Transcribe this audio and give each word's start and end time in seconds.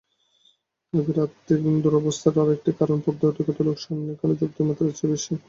আরইবির 0.93 1.17
আর্থিক 1.19 1.47
দুরবস্থার 1.83 2.35
আরেকটি 2.43 2.71
কারণ 2.79 2.97
পদ্ধতিগত 3.05 3.57
লোকসান 3.67 3.97
এখনো 4.13 4.33
যৌক্তিক 4.39 4.63
মাত্রার 4.67 4.95
চেয়ে 4.97 5.11
বেশি। 5.13 5.31